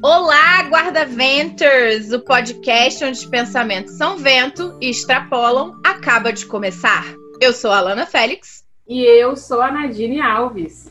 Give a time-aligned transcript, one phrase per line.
[0.00, 2.12] Olá, guarda-venters!
[2.12, 7.04] O podcast onde os pensamentos são vento e extrapolam acaba de começar.
[7.40, 8.64] Eu sou a Alana Félix.
[8.86, 10.88] E eu sou a Nadine Alves.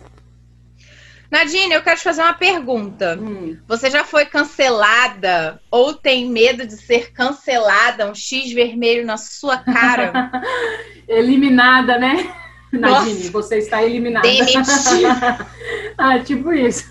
[1.32, 3.18] Nadine, eu quero te fazer uma pergunta.
[3.18, 3.58] Hum.
[3.66, 8.12] Você já foi cancelada ou tem medo de ser cancelada?
[8.12, 10.30] Um X vermelho na sua cara?
[11.08, 12.36] Eliminada, né?
[12.74, 14.28] Nadine, você está eliminada.
[15.98, 16.86] ah, tipo isso.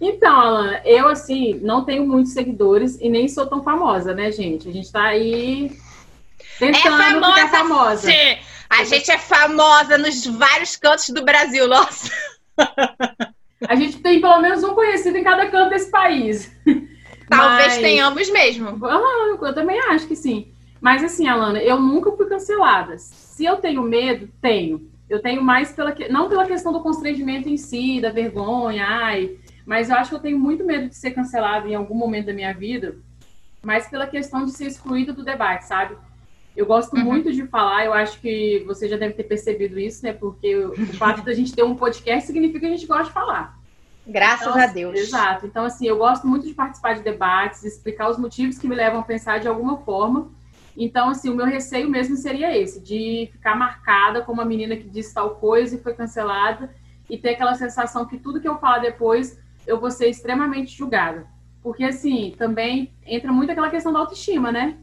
[0.00, 4.68] Então, Alana, eu assim não tenho muitos seguidores e nem sou tão famosa, né, gente?
[4.68, 5.72] A gente tá aí
[6.58, 8.10] tentando é famosa, ficar famosa.
[8.10, 8.38] Sim.
[8.70, 12.12] A gente é famosa nos vários cantos do Brasil, nossa.
[13.66, 16.52] A gente tem pelo menos um conhecido em cada canto desse país.
[17.28, 17.78] Talvez Mas...
[17.78, 18.78] tenhamos mesmo.
[18.86, 20.52] Ah, eu também acho que sim.
[20.80, 22.96] Mas assim, Alana, eu nunca fui cancelada.
[22.98, 24.88] Se eu tenho medo, tenho.
[25.10, 29.36] Eu tenho mais pela não pela questão do constrangimento em si, da vergonha, ai,
[29.68, 32.32] mas eu acho que eu tenho muito medo de ser cancelado em algum momento da
[32.32, 32.96] minha vida,
[33.62, 35.94] mas pela questão de ser excluído do debate, sabe?
[36.56, 37.04] Eu gosto uhum.
[37.04, 40.14] muito de falar, eu acho que você já deve ter percebido isso, né?
[40.14, 43.58] Porque o fato da gente ter um podcast significa que a gente gosta de falar.
[44.06, 44.98] Graças então, a Deus.
[44.98, 45.44] Exato.
[45.44, 49.00] Então, assim, eu gosto muito de participar de debates, explicar os motivos que me levam
[49.00, 50.30] a pensar de alguma forma.
[50.74, 54.88] Então, assim, o meu receio mesmo seria esse, de ficar marcada como uma menina que
[54.88, 56.74] disse tal coisa e foi cancelada,
[57.10, 59.38] e ter aquela sensação que tudo que eu falar depois
[59.68, 61.26] eu vou ser extremamente julgada.
[61.62, 64.76] Porque, assim, também entra muito aquela questão da autoestima, né?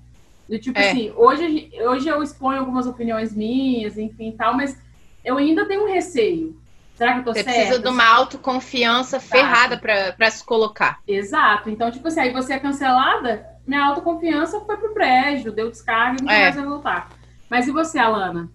[0.47, 0.91] De tipo é.
[0.91, 4.79] assim, hoje, hoje eu exponho algumas opiniões minhas, enfim tal, mas
[5.23, 6.55] eu ainda tenho um receio.
[6.95, 7.59] Será que eu tô você certa?
[7.59, 10.99] precisa de uma autoconfiança ferrada para se colocar.
[11.07, 11.69] Exato.
[11.69, 16.23] Então, tipo assim, aí você é cancelada, minha autoconfiança foi pro prédio, deu descarga e
[16.23, 16.41] não é.
[16.43, 17.09] mais vai voltar.
[17.49, 18.49] Mas e você, Alana?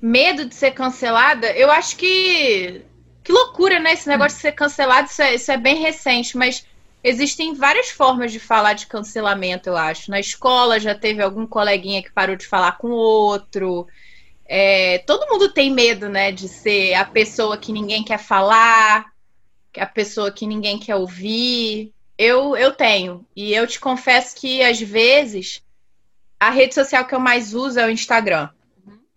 [0.00, 1.50] Medo de ser cancelada?
[1.50, 2.82] Eu acho que
[3.26, 3.94] que loucura, né?
[3.94, 6.64] Esse negócio de ser cancelado, isso é, isso é bem recente, mas
[7.02, 10.12] existem várias formas de falar de cancelamento, eu acho.
[10.12, 13.88] Na escola já teve algum coleguinha que parou de falar com outro.
[14.46, 19.06] É, todo mundo tem medo, né, de ser a pessoa que ninguém quer falar,
[19.76, 21.92] a pessoa que ninguém quer ouvir.
[22.16, 23.26] Eu, eu tenho.
[23.34, 25.64] E eu te confesso que, às vezes,
[26.38, 28.50] a rede social que eu mais uso é o Instagram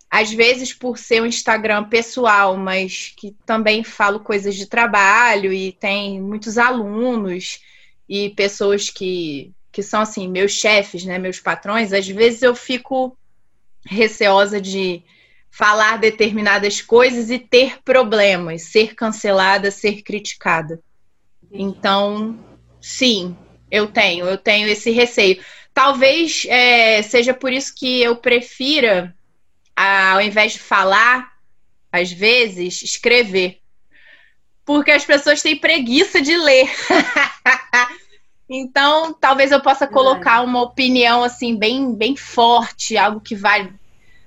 [0.10, 5.72] às vezes por ser um Instagram pessoal, mas que também falo coisas de trabalho e
[5.74, 7.62] tem muitos alunos
[8.08, 13.16] e pessoas que, que são assim, meus chefes, né, meus patrões, às vezes eu fico
[13.86, 15.04] receosa de
[15.52, 20.80] falar determinadas coisas e ter problemas, ser cancelada, ser criticada.
[21.52, 22.38] Então,
[22.82, 23.36] sim,
[23.70, 25.42] eu tenho, eu tenho esse receio.
[25.74, 29.16] Talvez é, seja por isso que eu prefira
[29.80, 31.32] ao invés de falar,
[31.90, 33.60] às vezes, escrever.
[34.66, 36.70] Porque as pessoas têm preguiça de ler.
[38.50, 43.74] então, talvez eu possa colocar uma opinião assim bem, bem forte, algo que vai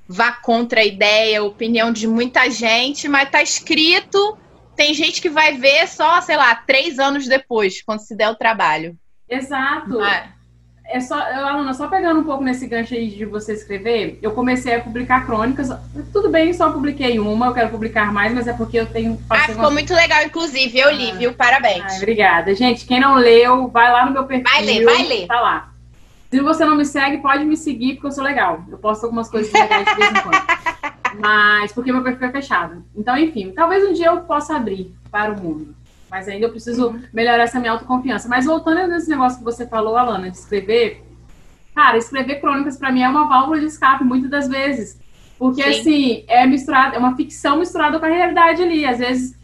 [0.09, 4.39] vá contra a ideia, a opinião de muita gente, mas tá escrito.
[4.75, 8.35] Tem gente que vai ver só, sei lá, três anos depois, quando se der o
[8.35, 8.99] trabalho.
[9.29, 9.99] Exato.
[9.99, 10.31] Mas
[10.85, 14.75] é só, Alana, só pegando um pouco nesse gancho aí de você escrever, eu comecei
[14.75, 15.69] a publicar crônicas.
[16.13, 19.19] Tudo bem, só publiquei uma, eu quero publicar mais, mas é porque eu tenho.
[19.31, 19.71] Ah, ficou uma...
[19.71, 20.79] muito legal, inclusive.
[20.79, 21.33] Eu li, ah, viu?
[21.35, 21.85] Parabéns.
[21.85, 22.55] Ah, obrigada.
[22.55, 24.51] Gente, quem não leu, vai lá no meu perfil.
[24.51, 25.27] Vai ler, vai ler.
[25.27, 25.73] Tá lá.
[26.31, 28.65] Se você não me segue, pode me seguir, porque eu sou legal.
[28.69, 30.43] Eu posto algumas coisas legais de vez em quando.
[31.21, 32.85] Mas porque meu perfil é fechado.
[32.97, 35.75] Então, enfim, talvez um dia eu possa abrir para o mundo.
[36.13, 37.03] Mas ainda eu preciso uhum.
[37.11, 38.29] melhorar essa minha autoconfiança.
[38.29, 41.03] Mas voltando nesse negócio que você falou, Alana, de escrever,
[41.75, 45.01] cara, escrever crônicas para mim é uma válvula de escape muitas das vezes.
[45.39, 45.81] Porque, Sim.
[45.81, 48.85] assim, é misturado, é uma ficção misturada com a realidade ali.
[48.85, 49.39] Às vezes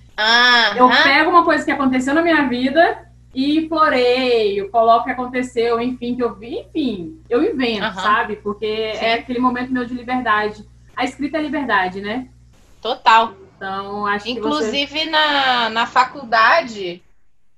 [0.77, 5.81] eu pego uma coisa que aconteceu na minha vida e floreio, coloco o que aconteceu,
[5.81, 8.37] enfim, que eu vi, enfim, eu invento, sabe?
[8.37, 9.05] Porque Sim.
[9.06, 10.69] é aquele momento meu de liberdade.
[10.95, 12.29] A escrita é liberdade, né?
[12.83, 13.33] Total.
[13.59, 15.11] Então, acho Inclusive, que você...
[15.11, 17.03] na, na faculdade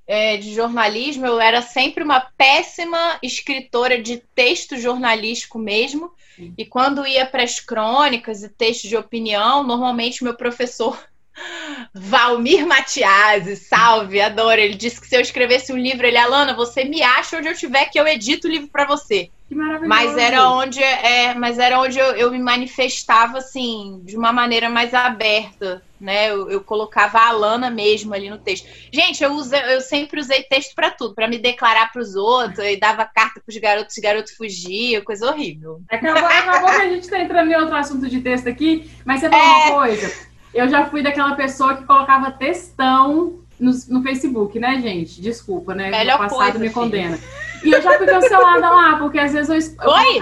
[0.06, 6.10] é, de jornalismo, eu era sempre uma péssima escritora de texto jornalístico mesmo.
[6.34, 6.54] Sim.
[6.56, 10.98] E quando ia para as crônicas e textos de opinião, normalmente meu professor
[11.92, 14.58] Valmir Matiasi, salve, adoro.
[14.58, 17.52] Ele disse que se eu escrevesse um livro, ele, Alana, você me acha onde eu
[17.52, 19.30] estiver que eu edito o livro para você.
[19.50, 19.88] Que maravilhoso.
[19.88, 24.70] Mas era onde, é, mas era onde eu, eu, me manifestava assim, de uma maneira
[24.70, 26.30] mais aberta, né?
[26.30, 28.68] Eu, eu, colocava a Alana mesmo ali no texto.
[28.92, 32.64] Gente, eu, usei, eu sempre usei texto para tudo, para me declarar para os outros,
[32.64, 35.80] e dava carta para os garotos, os garotos fugiam, coisa horrível.
[35.90, 39.28] Acabou, acabou que a gente tá entrando em outro assunto de texto aqui, mas você
[39.28, 39.66] falou é...
[39.66, 40.12] uma coisa.
[40.54, 45.20] Eu já fui daquela pessoa que colocava textão no, no Facebook, né, gente?
[45.20, 45.90] Desculpa, né?
[45.90, 47.18] Melhor o passado coisa, me filho.
[47.62, 49.90] E eu já fui cancelada lá, porque às vezes eu.
[49.90, 50.20] Oi?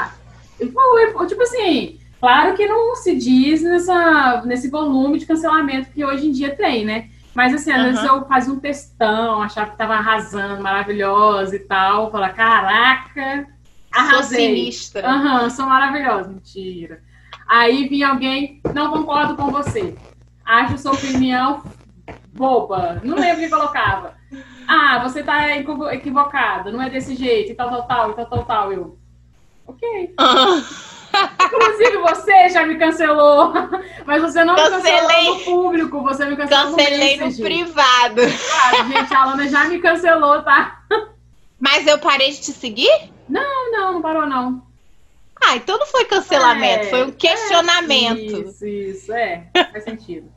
[0.61, 0.73] eu,
[1.21, 6.29] eu tipo assim, claro que não se diz nessa, nesse volume de cancelamento que hoje
[6.29, 7.09] em dia tem, né?
[7.35, 7.85] Mas assim, às Uhum.
[7.85, 12.11] vezes eu fazia um textão, achava que tava arrasando, maravilhosa e tal.
[12.11, 13.47] Falar, caraca,
[13.95, 14.47] Sou arrasei.
[14.49, 15.09] sinistra.
[15.09, 16.29] Aham, sou maravilhosa.
[16.31, 17.01] Mentira.
[17.47, 19.95] Aí vinha alguém, não concordo com você.
[20.45, 21.63] Acho sua opinião
[22.35, 23.01] boba.
[23.05, 24.18] Não lembro o que colocava.
[24.67, 28.27] Ah, você tá equivo- equivocada, não é desse jeito, e tal, tal, tal, e tal,
[28.27, 28.73] tal, tal.
[28.73, 28.99] Eu,
[29.67, 30.15] ok.
[31.47, 33.53] Inclusive você já me cancelou,
[34.05, 34.93] mas você não me Cancelei.
[35.01, 38.21] cancelou no público, você me cancelou Cancelei no no privado.
[38.23, 40.83] Ah, gente, a Alana já me cancelou, tá?
[41.59, 43.11] Mas eu parei de te seguir?
[43.29, 44.63] Não, não, não parou não.
[45.43, 48.43] Ah, então não foi cancelamento, É, foi um questionamento.
[48.49, 50.31] Isso, isso, é, faz sentido.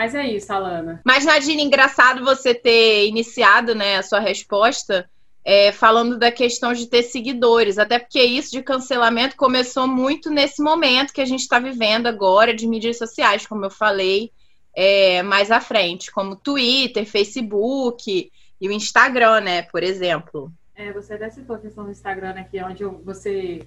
[0.00, 1.02] Mas é isso, Alana.
[1.04, 5.06] Mas, Nadine, engraçado você ter iniciado né, a sua resposta
[5.44, 7.76] é, falando da questão de ter seguidores.
[7.76, 12.54] Até porque isso de cancelamento começou muito nesse momento que a gente está vivendo agora
[12.54, 14.32] de mídias sociais, como eu falei
[14.74, 20.50] é, mais à frente, como Twitter, Facebook e o Instagram, né, por exemplo.
[20.74, 23.66] É, você até citou a questão do Instagram aqui, onde eu- você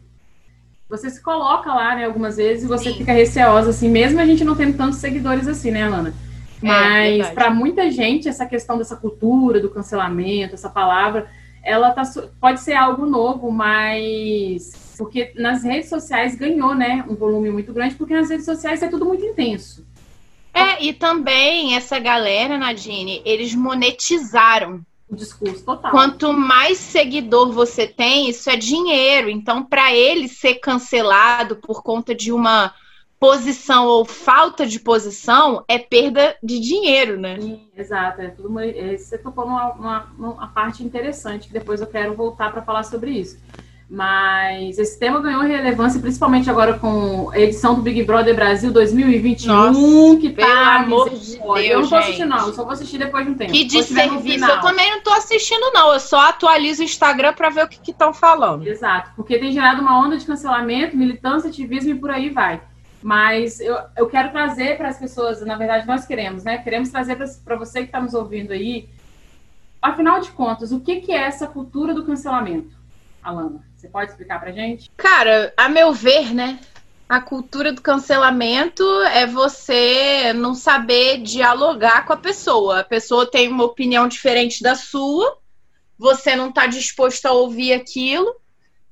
[0.98, 2.98] você se coloca lá, né, algumas vezes e você Sim.
[3.00, 6.14] fica receosa, assim, mesmo a gente não tendo tantos seguidores assim, né, Alana?
[6.62, 7.34] É, Mas verdade.
[7.34, 11.28] para muita gente, essa questão dessa cultura do cancelamento, essa palavra,
[11.64, 12.04] ela tá,
[12.40, 17.96] pode ser algo novo, mas porque nas redes sociais ganhou, né, um volume muito grande,
[17.96, 19.84] porque nas redes sociais é tudo muito intenso.
[20.54, 25.92] É, e também essa galera, Nadine, eles monetizaram O discurso total.
[25.92, 29.30] Quanto mais seguidor você tem, isso é dinheiro.
[29.30, 32.74] Então, para ele ser cancelado por conta de uma
[33.20, 37.40] posição ou falta de posição, é perda de dinheiro, né?
[37.40, 38.22] Sim, exato.
[38.22, 42.52] É uma- é, você tocou numa, uma, uma parte interessante que depois eu quero voltar
[42.52, 43.38] para falar sobre isso.
[43.94, 49.54] Mas esse tema ganhou relevância, principalmente agora com a edição do Big Brother Brasil 2021,
[49.54, 50.76] Nossa, que pelo tá.
[50.78, 51.38] amor de.
[51.38, 52.28] Deus, Eu não tô assistindo, gente.
[52.28, 52.48] não.
[52.48, 53.52] Eu só vou assistir depois de um tempo.
[53.52, 54.46] Que desserviço.
[54.46, 55.94] Eu também não tô assistindo, não.
[55.94, 58.68] Eu só atualizo o Instagram para ver o que estão falando.
[58.68, 62.64] Exato, porque tem gerado uma onda de cancelamento, militância, ativismo e por aí vai.
[63.00, 66.58] Mas eu, eu quero trazer para as pessoas, na verdade, nós queremos, né?
[66.58, 67.16] Queremos trazer
[67.46, 68.90] para você que está nos ouvindo aí,
[69.80, 72.76] afinal de contas, o que, que é essa cultura do cancelamento?
[73.22, 74.90] Alana, você pode explicar pra gente?
[74.96, 76.60] Cara, a meu ver, né?
[77.10, 82.80] A cultura do cancelamento é você não saber dialogar com a pessoa.
[82.80, 85.38] A pessoa tem uma opinião diferente da sua,
[85.98, 88.34] você não tá disposto a ouvir aquilo.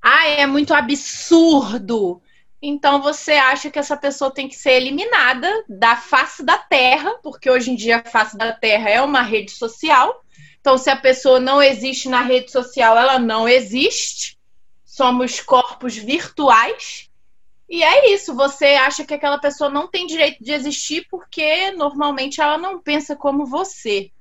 [0.02, 2.22] Ah, é muito absurdo.
[2.62, 7.50] Então você acha que essa pessoa tem que ser eliminada da face da Terra, porque
[7.50, 10.22] hoje em dia a face da Terra é uma rede social.
[10.60, 14.40] Então, se a pessoa não existe na rede social, ela não existe
[14.92, 17.10] somos corpos virtuais.
[17.70, 22.42] E é isso, você acha que aquela pessoa não tem direito de existir porque normalmente
[22.42, 24.12] ela não pensa como você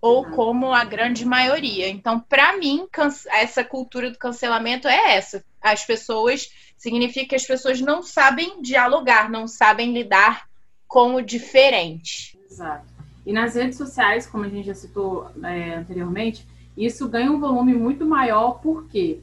[0.00, 1.88] ou como a grande maioria.
[1.88, 2.86] Então, para mim,
[3.32, 5.44] essa cultura do cancelamento é essa.
[5.60, 10.48] As pessoas significa que as pessoas não sabem dialogar, não sabem lidar
[10.86, 12.38] com o diferente.
[12.48, 12.86] Exato.
[13.26, 16.46] E nas redes sociais, como a gente já citou é, anteriormente,
[16.76, 19.20] isso ganha um volume muito maior, porque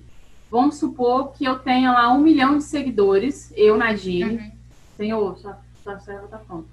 [0.55, 4.51] vamos supor que eu tenha lá um milhão de seguidores, eu, Nadine,
[4.97, 6.67] Senhor, sua, sua serva tá pronta.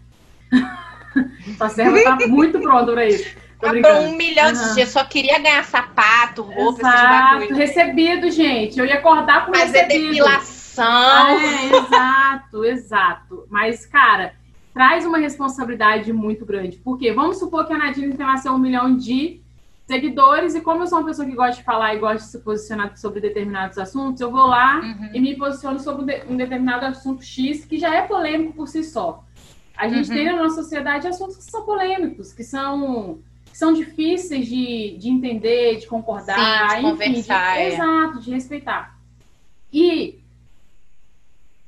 [1.56, 3.36] sua serva tá muito pronta pra isso.
[3.60, 4.00] Tô brincando.
[4.08, 4.74] um milhão de Uhum.
[4.74, 7.56] dias, só queria ganhar sapato, roupa, esses Exato, bagulho.
[7.56, 8.78] recebido, gente.
[8.78, 10.08] Eu ia acordar com Fazer recebido.
[10.10, 10.84] depilação.
[11.38, 13.46] É, exato, exato.
[13.50, 14.34] Mas, cara,
[14.74, 16.76] traz uma responsabilidade muito grande.
[16.78, 19.40] Porque vamos supor que a Nadine tem lá um milhão de
[19.86, 22.38] seguidores, e como eu sou uma pessoa que gosta de falar e gosta de se
[22.38, 25.10] posicionar sobre determinados assuntos, eu vou lá Uhum.
[25.12, 28.82] e me posiciono sobre um de- determinado assunto X que já é polêmico por si
[28.84, 29.24] só.
[29.76, 30.14] A gente Uhum.
[30.16, 35.08] tem na nossa sociedade assuntos que são polêmicos, que são, que são difíceis de, de
[35.10, 37.74] entender, de concordar, Sim, de enfim, conversar, é.
[37.74, 38.98] exato, de respeitar.
[39.72, 40.21] E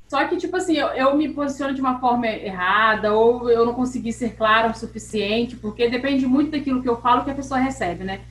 [0.07, 3.73] só que, tipo assim, eu, eu me posiciono de uma forma errada, ou eu não
[3.73, 7.59] consegui ser clara o suficiente, porque depende muito daquilo que eu falo que a pessoa
[7.59, 8.21] recebe, né?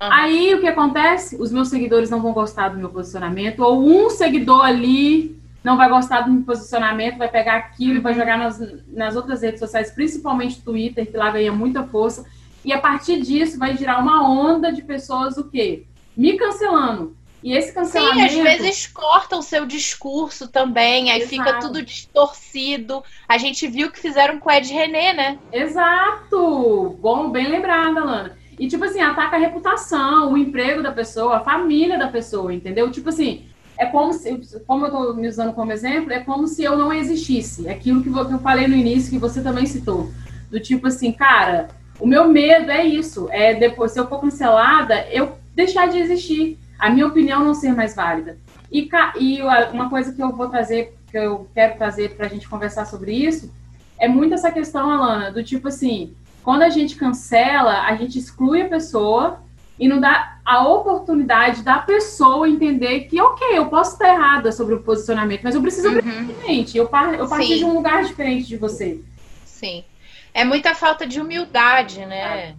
[0.00, 0.12] Aham.
[0.12, 1.36] Aí o que acontece?
[1.40, 5.88] Os meus seguidores não vão gostar do meu posicionamento, ou um seguidor ali não vai
[5.88, 10.62] gostar do meu posicionamento, vai pegar aquilo, vai jogar nas, nas outras redes sociais, principalmente
[10.62, 12.24] Twitter, que lá ganha muita força,
[12.64, 15.84] e a partir disso vai gerar uma onda de pessoas o quê?
[16.16, 17.16] Me cancelando.
[17.46, 18.32] E esse cancelamento.
[18.32, 21.30] Sim, às vezes cortam o seu discurso também, aí Exato.
[21.30, 23.04] fica tudo distorcido.
[23.28, 25.38] A gente viu que fizeram com o Ed René, né?
[25.52, 26.98] Exato!
[27.00, 28.36] Bom, bem lembrada, Lana.
[28.58, 32.90] E, tipo assim, ataca a reputação, o emprego da pessoa, a família da pessoa, entendeu?
[32.90, 33.44] Tipo assim,
[33.78, 36.92] é como se, como eu estou me usando como exemplo, é como se eu não
[36.92, 37.68] existisse.
[37.68, 40.10] É aquilo que eu falei no início, que você também citou.
[40.50, 41.68] Do tipo assim, cara,
[42.00, 43.28] o meu medo é isso.
[43.30, 46.58] É depois, se eu for cancelada, eu deixar de existir.
[46.78, 48.38] A minha opinião não ser mais válida.
[48.70, 49.40] E, e
[49.72, 53.12] uma coisa que eu vou trazer, que eu quero trazer para a gente conversar sobre
[53.12, 53.52] isso,
[53.98, 58.62] é muito essa questão, Alana, do tipo assim, quando a gente cancela, a gente exclui
[58.62, 59.40] a pessoa
[59.78, 64.74] e não dá a oportunidade da pessoa entender que, ok, eu posso estar errada sobre
[64.74, 66.26] o posicionamento, mas eu preciso uhum.
[66.26, 66.78] diferente.
[66.78, 69.00] Eu, par eu parti de um lugar diferente de você.
[69.44, 69.84] Sim.
[70.32, 72.54] É muita falta de humildade, né?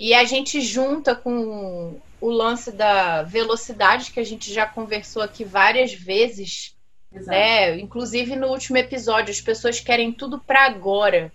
[0.00, 5.44] E a gente junta com o lance da velocidade que a gente já conversou aqui
[5.44, 6.74] várias vezes.
[7.12, 7.30] Exato.
[7.30, 7.78] Né?
[7.78, 11.30] Inclusive no último episódio, as pessoas querem tudo para agora.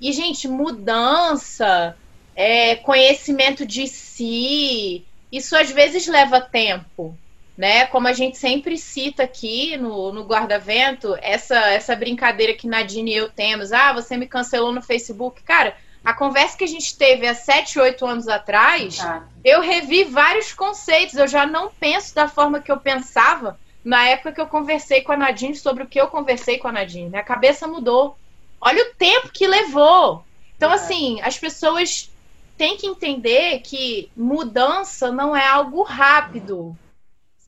[0.00, 1.94] E, gente, mudança,
[2.34, 7.14] é, conhecimento de si, isso às vezes leva tempo,
[7.58, 7.84] né?
[7.88, 13.16] Como a gente sempre cita aqui no, no Guarda-Vento, essa, essa brincadeira que Nadine e
[13.16, 15.42] eu temos, ah, você me cancelou no Facebook.
[15.42, 15.76] Cara,
[16.08, 18.96] a conversa que a gente teve há 7, 8 anos atrás,
[19.44, 24.32] eu revi vários conceitos, eu já não penso da forma que eu pensava na época
[24.32, 27.10] que eu conversei com a Nadine sobre o que eu conversei com a Nadine.
[27.10, 28.16] Minha cabeça mudou.
[28.58, 30.24] Olha o tempo que levou.
[30.56, 32.10] Então, assim, as pessoas
[32.56, 36.74] tem que entender que mudança não é algo rápido.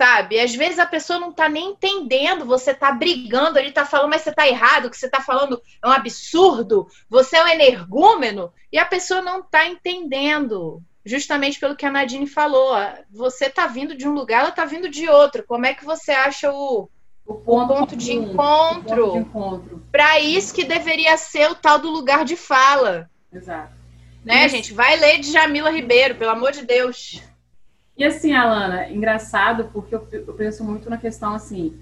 [0.00, 0.40] Sabe?
[0.40, 4.22] Às vezes a pessoa não tá nem entendendo, você tá brigando, ele tá falando, mas
[4.22, 8.50] você tá errado, o que você tá falando é um absurdo, você é um energúmeno,
[8.72, 10.82] e a pessoa não tá entendendo.
[11.04, 12.74] Justamente pelo que a Nadine falou.
[13.10, 15.44] Você tá vindo de um lugar, ela tá vindo de outro.
[15.46, 16.88] Como é que você acha o,
[17.26, 19.18] o ponto, o ponto de encontro?
[19.18, 19.82] encontro.
[19.92, 23.10] Para isso que deveria ser o tal do lugar de fala.
[23.30, 23.72] Exato.
[24.24, 24.56] Né, Isso.
[24.56, 24.72] gente?
[24.72, 27.22] Vai ler de Jamila Ribeiro, pelo amor de Deus.
[28.00, 31.78] E assim, Alana, engraçado, porque eu, eu penso muito na questão assim.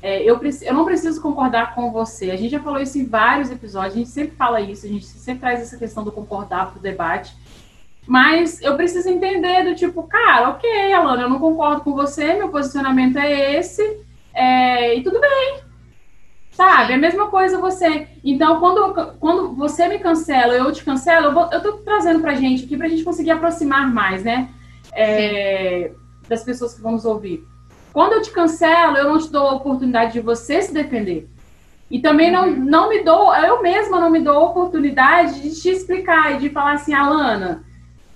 [0.00, 2.30] É, eu, eu não preciso concordar com você.
[2.30, 5.04] A gente já falou isso em vários episódios, a gente sempre fala isso, a gente
[5.04, 7.34] sempre traz essa questão do concordar para o debate.
[8.06, 12.48] Mas eu preciso entender do tipo, cara, ok, Alana, eu não concordo com você, meu
[12.48, 13.82] posicionamento é esse,
[14.32, 15.58] é, e tudo bem,
[16.52, 16.92] Sabe?
[16.92, 18.06] É a mesma coisa você.
[18.22, 22.36] Então, quando, quando você me cancela eu te cancelo, eu, vou, eu tô trazendo pra
[22.36, 24.48] gente aqui pra gente conseguir aproximar mais, né?
[24.96, 25.92] É,
[26.28, 27.44] das pessoas que vão nos ouvir.
[27.92, 31.28] Quando eu te cancelo, eu não te dou a oportunidade de você se defender.
[31.90, 32.56] E também não, uhum.
[32.56, 36.50] não me dou, eu mesma não me dou a oportunidade de te explicar e de
[36.50, 37.64] falar assim, Alana,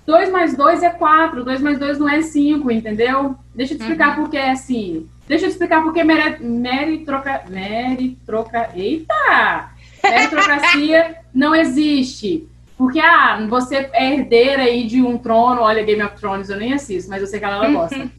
[0.05, 3.35] 2 mais 2 é 4, 2 mais 2 não é 5, entendeu?
[3.55, 4.23] Deixa eu te explicar uhum.
[4.23, 5.07] por que é assim.
[5.27, 7.43] Deixa eu te explicar por que meritroca...
[7.49, 8.69] meritroca...
[8.75, 9.71] Eita!
[10.03, 12.47] meritocracia não existe.
[12.81, 16.73] Porque, ah, você é herdeira aí de um trono, olha, Game of Thrones eu nem
[16.73, 18.09] assisto, mas eu sei que ela gosta.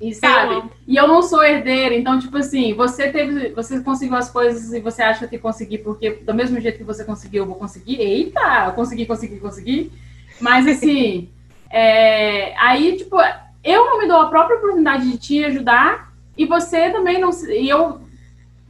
[0.00, 0.54] E sabe?
[0.54, 3.50] Eu e eu não sou herdeira, então, tipo assim, você teve.
[3.50, 7.04] Você conseguiu as coisas e você acha que conseguir, porque do mesmo jeito que você
[7.04, 8.00] conseguiu, eu vou conseguir.
[8.00, 8.72] Eita!
[8.72, 9.92] Consegui, consegui, consegui.
[10.40, 11.28] Mas assim,
[11.70, 13.16] é, aí, tipo,
[13.62, 17.30] eu não me dou a própria oportunidade de te ajudar e você também não.
[17.48, 18.00] E eu.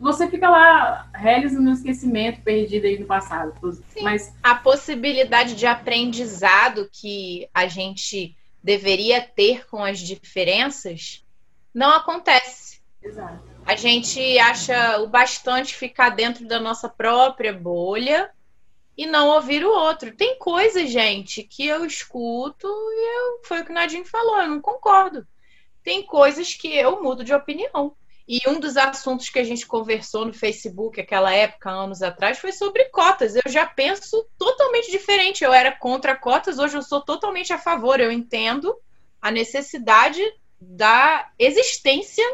[0.04, 3.54] Você fica lá, réis no esquecimento, perdido aí no passado.
[3.88, 4.02] Sim.
[4.02, 11.24] Mas a possibilidade de aprendizado que a gente deveria ter com as diferenças
[11.72, 12.82] não acontece.
[13.02, 13.42] Exato.
[13.64, 18.30] A gente acha o bastante ficar dentro da nossa própria bolha
[18.94, 20.14] e não ouvir o outro.
[20.14, 24.48] Tem coisas, gente, que eu escuto e eu, foi o que o Nadine falou, eu
[24.48, 25.26] não concordo
[25.84, 27.94] tem coisas que eu mudo de opinião.
[28.26, 32.52] E um dos assuntos que a gente conversou no Facebook aquela época, anos atrás, foi
[32.52, 33.36] sobre cotas.
[33.36, 35.44] Eu já penso totalmente diferente.
[35.44, 38.00] Eu era contra cotas, hoje eu sou totalmente a favor.
[38.00, 38.74] Eu entendo
[39.20, 40.22] a necessidade
[40.58, 42.24] da existência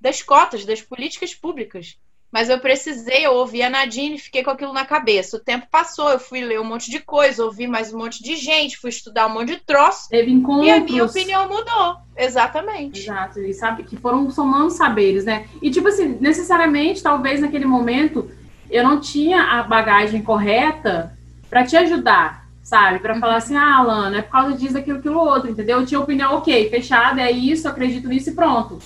[0.00, 1.98] das cotas, das políticas públicas.
[2.34, 5.36] Mas eu precisei, eu ouvi a Nadine, fiquei com aquilo na cabeça.
[5.36, 8.34] O tempo passou, eu fui ler um monte de coisa, ouvi mais um monte de
[8.34, 10.08] gente, fui estudar um monte de troço.
[10.08, 10.66] Teve encontros.
[10.66, 11.94] E a minha opinião mudou.
[12.16, 12.98] Exatamente.
[12.98, 13.38] Exato.
[13.38, 15.46] E sabe que foram somando saberes, né?
[15.62, 18.28] E tipo assim, necessariamente, talvez naquele momento,
[18.68, 21.16] eu não tinha a bagagem correta
[21.48, 22.98] para te ajudar, sabe?
[22.98, 25.78] Para falar assim, ah, Alana, é por causa disso, daquilo, aquilo, outro, entendeu?
[25.78, 28.80] Eu tinha opinião, ok, fechada, é isso, acredito nisso e pronto.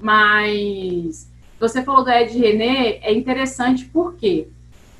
[0.00, 4.48] Mas você falou do Ed René, é interessante porque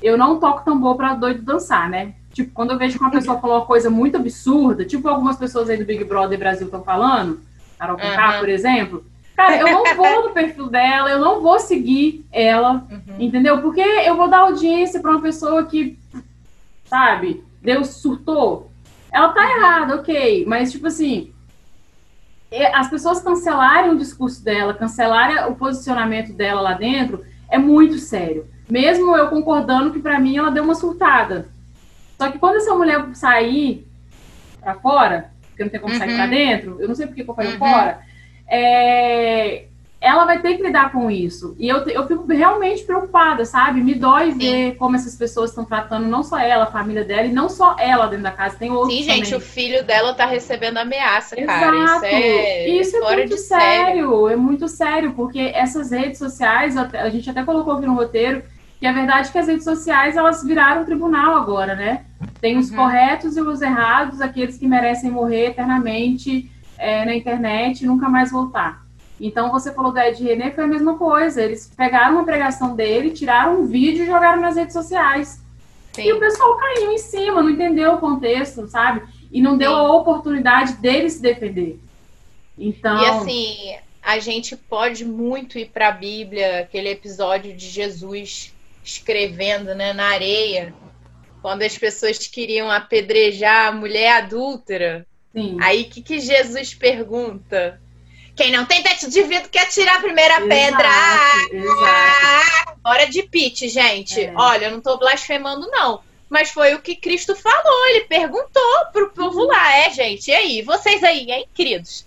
[0.01, 2.13] eu não toco tambor para doido dançar, né?
[2.33, 5.69] Tipo, quando eu vejo que uma pessoa falou uma coisa muito absurda, tipo algumas pessoas
[5.69, 7.39] aí do Big Brother Brasil estão falando,
[7.79, 8.39] Carol Conká, uhum.
[8.39, 13.15] por exemplo, Cara, eu não vou no perfil dela, eu não vou seguir ela, uhum.
[13.19, 13.61] entendeu?
[13.61, 15.99] Porque eu vou dar audiência para uma pessoa que,
[16.85, 18.71] sabe, Deus surtou.
[19.11, 19.49] Ela tá uhum.
[19.49, 21.33] errada, ok, mas tipo assim,
[22.63, 28.47] as pessoas cancelarem o discurso dela, cancelarem o posicionamento dela lá dentro, é muito sério.
[28.69, 31.47] Mesmo eu concordando que para mim ela deu uma surtada.
[32.17, 33.87] Só que quando essa mulher sair
[34.59, 35.99] para fora, porque não tem como uhum.
[35.99, 37.59] sair para dentro, eu não sei porque que eu falei uhum.
[37.59, 37.99] fora,
[38.47, 39.65] é,
[40.05, 41.55] ela vai ter que lidar com isso.
[41.57, 43.81] E eu, eu fico realmente preocupada, sabe?
[43.81, 44.37] Me dói Sim.
[44.37, 47.75] ver como essas pessoas estão tratando não só ela, a família dela, e não só
[47.79, 48.93] ela dentro da casa, tem outros.
[48.93, 49.39] Sim, gente, também.
[49.39, 51.59] o filho dela tá recebendo ameaça, Exato.
[51.59, 51.95] cara.
[51.95, 53.65] Isso é, isso é muito sério.
[53.65, 58.43] sério, é muito sério, porque essas redes sociais, a gente até colocou aqui no roteiro,
[58.79, 62.05] que a verdade é que as redes sociais elas viraram tribunal agora, né?
[62.39, 62.75] Tem os uhum.
[62.75, 68.31] corretos e os errados, aqueles que merecem morrer eternamente é, na internet e nunca mais
[68.31, 68.84] voltar.
[69.19, 71.41] Então, você falou do Ed René, foi a mesma coisa.
[71.41, 75.41] Eles pegaram uma pregação dele, tiraram um vídeo e jogaram nas redes sociais.
[75.93, 76.03] Sim.
[76.03, 79.01] E o pessoal caiu em cima, não entendeu o contexto, sabe?
[79.31, 79.77] E não deu Sim.
[79.77, 81.79] a oportunidade dele se defender.
[82.57, 83.01] Então...
[83.01, 88.53] E assim, a gente pode muito ir para a Bíblia, aquele episódio de Jesus
[88.83, 90.73] escrevendo né, na areia,
[91.41, 95.07] quando as pessoas queriam apedrejar a mulher adúltera.
[95.33, 95.57] Sim.
[95.61, 97.81] Aí o que, que Jesus pergunta?
[98.35, 100.89] Quem não tem teto de vidro quer tirar a primeira exato, pedra.
[101.51, 102.79] Exato.
[102.83, 104.21] Hora de pitch, gente.
[104.21, 104.33] É.
[104.35, 106.01] Olha, eu não tô blasfemando, não.
[106.29, 107.87] Mas foi o que Cristo falou.
[107.87, 109.47] Ele perguntou pro povo uhum.
[109.47, 109.77] lá.
[109.77, 110.61] É, gente, e aí?
[110.61, 112.05] Vocês aí, hein, queridos?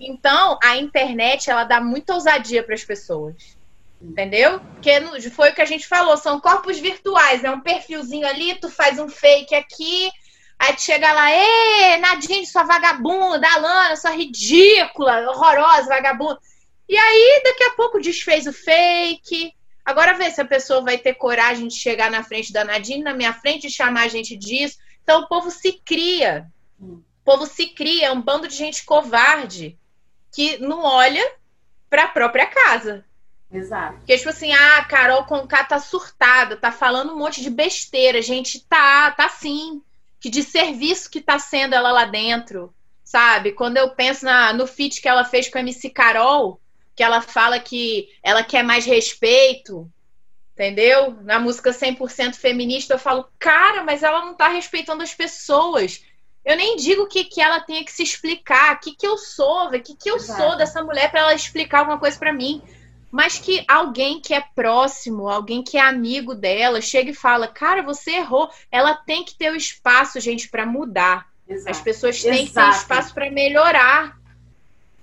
[0.00, 3.56] Então, a internet, ela dá muita ousadia para as pessoas.
[4.00, 4.60] Entendeu?
[4.60, 8.70] Porque foi o que a gente falou, são corpos virtuais, é um perfilzinho ali, tu
[8.70, 10.08] faz um fake aqui,
[10.58, 16.40] Aí tu chega lá, ê, Nadine, sua vagabunda, Alana, sua ridícula, horrorosa, vagabunda.
[16.88, 19.54] E aí, daqui a pouco, desfez o fake.
[19.84, 23.14] Agora vê se a pessoa vai ter coragem de chegar na frente da Nadine, na
[23.14, 24.78] minha frente, e chamar a gente disso.
[25.02, 26.50] Então, o povo se cria.
[26.80, 29.78] O povo se cria, é um bando de gente covarde
[30.32, 31.24] que não olha
[31.88, 33.04] para a própria casa.
[33.50, 33.98] Exato.
[33.98, 38.20] Porque, tipo assim, ah, Carol Conká tá surtada, tá falando um monte de besteira.
[38.20, 39.82] Gente, tá, tá sim
[40.20, 43.52] que de serviço que tá sendo ela lá dentro, sabe?
[43.52, 46.60] Quando eu penso na, no feat que ela fez com a MC Carol,
[46.94, 49.90] que ela fala que ela quer mais respeito,
[50.52, 51.16] entendeu?
[51.22, 56.02] Na música 100% feminista, eu falo, cara, mas ela não tá respeitando as pessoas.
[56.44, 59.68] Eu nem digo que, que ela tenha que se explicar, o que, que eu sou,
[59.68, 60.42] o que, que eu Exato.
[60.42, 62.62] sou dessa mulher para ela explicar alguma coisa para mim
[63.10, 67.82] mas que alguém que é próximo, alguém que é amigo dela, chega e fala: Cara,
[67.82, 68.50] você errou.
[68.70, 71.26] Ela tem que ter o espaço, gente, para mudar.
[71.48, 71.70] Exato.
[71.70, 72.48] As pessoas têm Exato.
[72.48, 74.18] que ter espaço para melhorar.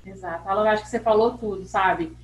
[0.05, 0.47] Exato.
[0.47, 2.15] Eu acho que você falou tudo, sabe?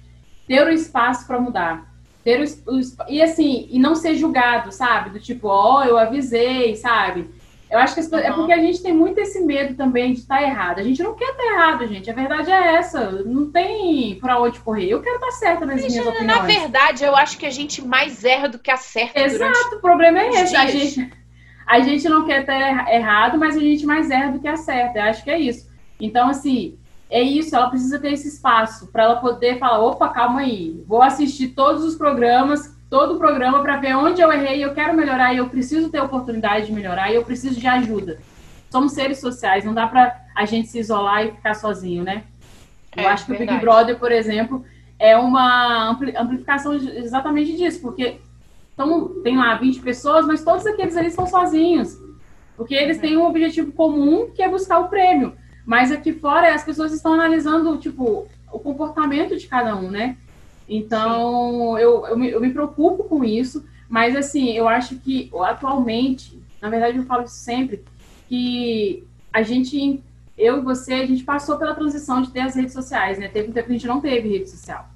[0.47, 1.91] Ter o espaço para mudar.
[2.23, 5.09] Ter o, o, e assim, e não ser julgado, sabe?
[5.09, 7.27] Do tipo, ó, oh, eu avisei, sabe?
[7.71, 8.19] Eu acho que uhum.
[8.19, 10.79] é porque a gente tem muito esse medo também de estar tá errado.
[10.79, 12.11] A gente não quer estar tá errado, gente.
[12.11, 13.23] A verdade é essa.
[13.23, 14.89] Não tem para onde correr.
[14.89, 16.37] Eu quero estar tá certa nas gente, minhas opiniões.
[16.37, 19.17] Na verdade, eu acho que a gente mais erra do que acerta.
[19.21, 20.53] Exato, o problema é esse.
[20.53, 21.13] A gente,
[21.65, 24.99] a gente não quer estar errado, mas a gente mais erra do que acerta.
[24.99, 25.71] Eu acho que é isso.
[25.97, 26.77] Então, assim,
[27.09, 27.55] é isso.
[27.55, 30.83] Ela precisa ter esse espaço para ela poder falar: opa, calma aí.
[30.85, 34.93] Vou assistir todos os programas todo o programa para ver onde eu errei, eu quero
[34.93, 38.19] melhorar e eu preciso ter oportunidade de melhorar e eu preciso de ajuda.
[38.69, 42.25] Somos seres sociais, não dá para a gente se isolar e ficar sozinho, né?
[42.95, 43.49] Eu é, acho que verdade.
[43.49, 44.65] o Big Brother, por exemplo,
[44.99, 48.17] é uma amplificação exatamente disso, porque
[48.73, 51.97] então, tem lá 20 pessoas, mas todos aqueles ali estão sozinhos.
[52.57, 55.33] Porque eles têm um objetivo comum, que é buscar o prêmio.
[55.65, 60.17] Mas aqui fora, as pessoas estão analisando, tipo, o comportamento de cada um, né?
[60.73, 66.41] Então, eu, eu me, eu, me, preocupo com isso, mas assim, eu acho que atualmente,
[66.61, 67.83] na verdade eu falo isso sempre,
[68.29, 69.03] que
[69.33, 70.01] a gente,
[70.37, 73.27] eu e você, a gente passou pela transição de ter as redes sociais, né?
[73.27, 74.89] Teve um tempo que a gente não teve rede social.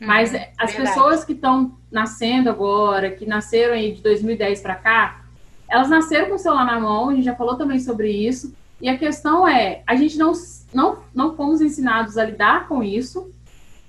[0.00, 0.76] Uhum, mas as verdade.
[0.76, 5.24] pessoas que estão nascendo agora, que nasceram aí de 2010 para cá,
[5.68, 8.54] elas nasceram com o celular na mão, a gente já falou também sobre isso.
[8.80, 10.30] E a questão é, a gente não,
[10.72, 13.32] não, não fomos ensinados a lidar com isso,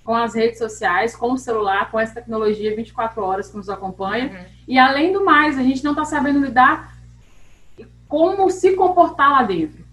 [0.09, 4.25] com as redes sociais, com o celular, com essa tecnologia 24 horas que nos acompanha.
[4.25, 4.45] Uhum.
[4.67, 6.97] E além do mais, a gente não está sabendo lidar
[8.07, 9.85] como se comportar lá dentro.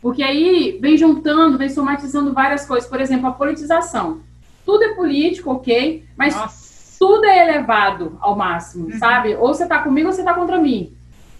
[0.00, 2.90] Porque aí vem juntando, vem somatizando várias coisas.
[2.90, 4.22] Por exemplo, a politização.
[4.66, 6.96] Tudo é político, ok, mas Nossa.
[6.98, 8.98] tudo é elevado ao máximo, uhum.
[8.98, 9.36] sabe?
[9.36, 10.92] Ou você está comigo ou você está contra mim.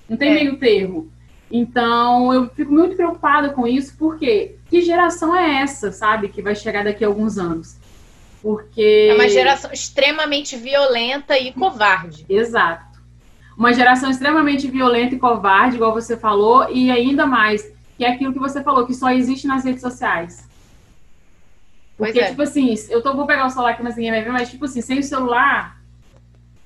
[0.08, 0.34] Não tem é.
[0.34, 1.10] meio termo.
[1.50, 6.54] Então, eu fico muito preocupada com isso, porque que geração é essa, sabe, que vai
[6.54, 7.81] chegar daqui a alguns anos?
[8.42, 9.08] Porque.
[9.10, 12.26] É uma geração extremamente violenta e covarde.
[12.28, 13.00] Exato.
[13.56, 18.32] Uma geração extremamente violenta e covarde, igual você falou, e ainda mais, que é aquilo
[18.32, 20.48] que você falou, que só existe nas redes sociais.
[21.96, 22.30] Porque, é.
[22.30, 24.64] tipo assim, eu tô, vou pegar o celular aqui, mas ninguém vai ver, mas, tipo
[24.64, 25.80] assim, sem o celular,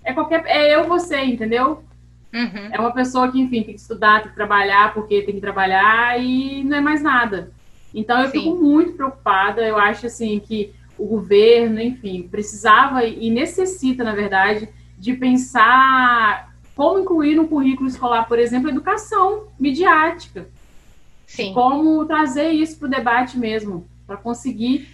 [0.03, 0.45] é qualquer.
[0.47, 1.85] É eu, você, entendeu?
[2.33, 2.69] Uhum.
[2.73, 6.19] É uma pessoa que, enfim, tem que estudar, tem que trabalhar, porque tem que trabalhar
[6.19, 7.51] e não é mais nada.
[7.93, 8.39] Então, eu Sim.
[8.39, 9.61] fico muito preocupada.
[9.63, 17.01] Eu acho, assim, que o governo, enfim, precisava e necessita, na verdade, de pensar como
[17.01, 20.49] incluir no currículo escolar, por exemplo, educação midiática.
[21.27, 21.53] Sim.
[21.53, 24.89] Como trazer isso para o debate mesmo, para conseguir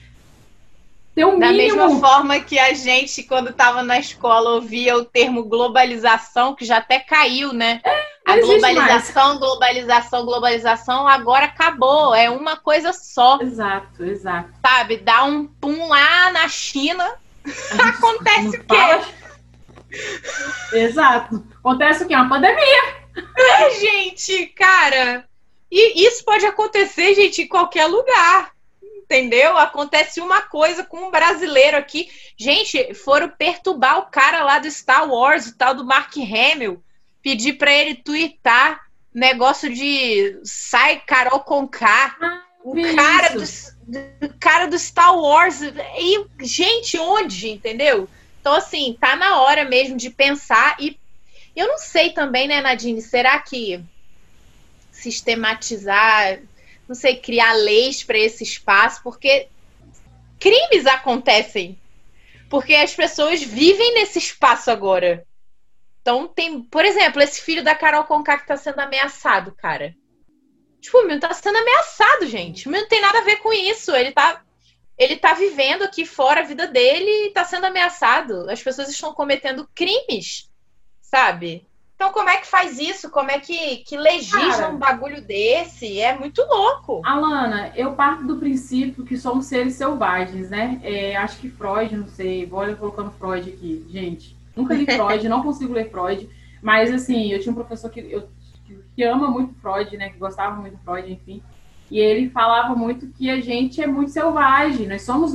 [1.14, 1.76] ter um da mínimo...
[1.76, 6.78] mesma forma que a gente, quando estava na escola, ouvia o termo globalização, que já
[6.78, 7.80] até caiu, né?
[7.84, 9.38] É, a globalização, mais.
[9.38, 12.14] globalização, globalização, agora acabou.
[12.14, 13.38] É uma coisa só.
[13.40, 14.50] Exato, exato.
[14.64, 14.98] Sabe?
[14.98, 17.14] Dá um pum lá na China.
[17.78, 19.96] Acontece o quê?
[20.72, 21.44] Exato.
[21.58, 22.14] Acontece o quê?
[22.14, 23.02] Uma pandemia.
[23.36, 25.24] É, gente, cara.
[25.70, 28.52] E isso pode acontecer, gente, em qualquer lugar
[29.12, 29.58] entendeu?
[29.58, 32.08] Acontece uma coisa com um brasileiro aqui.
[32.36, 36.82] Gente, foram perturbar o cara lá do Star Wars, o tal do Mark Hamill,
[37.22, 38.80] pedir para ele twittar
[39.14, 42.16] negócio de sai Carol com K.
[42.20, 43.44] Ah, o cara do,
[44.20, 45.60] do, cara do Star Wars.
[45.62, 48.08] E, gente, onde, entendeu?
[48.40, 50.98] Então, assim, tá na hora mesmo de pensar e
[51.54, 53.02] eu não sei também, né, Nadine?
[53.02, 53.84] Será que
[54.90, 56.40] sistematizar
[56.92, 59.48] não sei, criar leis para esse espaço, porque
[60.38, 61.78] crimes acontecem.
[62.50, 65.26] Porque as pessoas vivem nesse espaço agora.
[66.02, 69.94] Então tem, por exemplo, esse filho da Carol Conká que tá sendo ameaçado, cara.
[70.80, 72.66] Tipo, o menino tá sendo ameaçado, gente.
[72.66, 73.94] O menino não tem nada a ver com isso.
[73.94, 74.42] Ele tá
[74.98, 78.50] ele tá vivendo aqui fora a vida dele e tá sendo ameaçado.
[78.50, 80.50] As pessoas estão cometendo crimes,
[81.00, 81.66] sabe?
[81.94, 83.10] Então, como é que faz isso?
[83.10, 86.00] Como é que, que legisla Cara, um bagulho desse?
[86.00, 87.00] É muito louco.
[87.04, 90.80] Alana, eu parto do princípio que somos seres selvagens, né?
[90.82, 93.86] É, acho que Freud, não sei, vou colocando Freud aqui.
[93.88, 96.28] Gente, nunca li Freud, não consigo ler Freud.
[96.62, 98.28] Mas, assim, eu tinha um professor que, eu,
[98.94, 100.10] que ama muito Freud, né?
[100.10, 101.42] Que gostava muito de Freud, enfim.
[101.90, 104.86] E ele falava muito que a gente é muito selvagem.
[104.86, 105.34] Nós somos...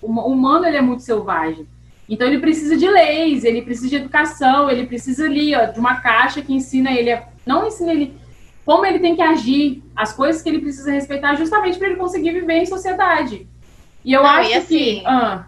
[0.00, 1.66] O humano, ele é muito selvagem.
[2.08, 5.96] Então ele precisa de leis, ele precisa de educação, ele precisa ali ó, de uma
[5.96, 8.14] caixa que ensina ele a, não ensina ele
[8.64, 12.32] como ele tem que agir, as coisas que ele precisa respeitar justamente para ele conseguir
[12.32, 13.46] viver em sociedade.
[14.02, 15.46] E eu não, acho e assim, que ah,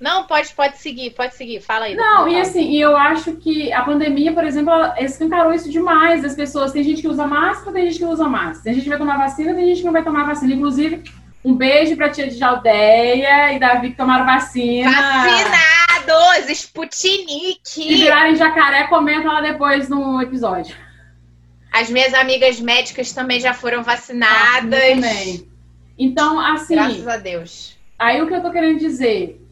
[0.00, 1.96] não, pode, pode seguir, pode seguir, fala aí.
[1.96, 6.34] Não, e assim, e eu acho que a pandemia, por exemplo, escancarou isso demais das
[6.36, 6.70] pessoas.
[6.70, 8.62] Tem gente que usa máscara, tem gente que usa máscara.
[8.62, 10.54] Tem gente que vai tomar vacina, tem gente que não vai tomar vacina.
[10.54, 11.02] Inclusive,
[11.44, 14.90] um beijo pra tia de Aldeia e Davi que tomaram vacina.
[14.90, 16.48] Vacinados!
[16.48, 17.58] Sputnik!
[17.64, 20.76] Se virarem jacaré, comenta lá depois no episódio.
[21.72, 24.36] As minhas amigas médicas também já foram vacinadas.
[24.54, 25.48] Ah, também.
[25.98, 26.76] Então, assim.
[26.76, 27.76] Graças a Deus.
[27.98, 29.44] Aí o que eu tô querendo dizer?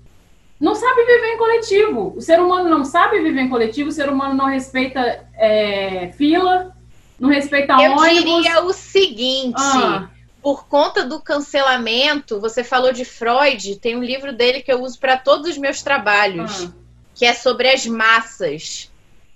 [0.58, 2.14] Não sabe viver em coletivo.
[2.16, 6.74] O ser humano não sabe viver em coletivo, o ser humano não respeita é, fila,
[7.20, 8.06] não respeita eu ônibus.
[8.06, 9.54] Eu diria o seguinte.
[9.58, 10.08] Ah
[10.46, 14.96] por conta do cancelamento, você falou de Freud, tem um livro dele que eu uso
[14.96, 16.72] para todos os meus trabalhos, uhum.
[17.16, 18.88] que é sobre as massas.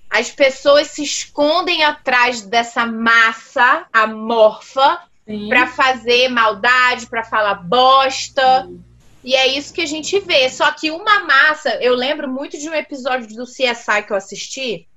[0.09, 5.01] As pessoas se escondem atrás dessa massa amorfa
[5.49, 8.69] para fazer maldade, para falar bosta.
[8.69, 8.85] Sim.
[9.23, 10.49] E é isso que a gente vê.
[10.49, 14.89] Só que uma massa, eu lembro muito de um episódio do CSI que eu assisti,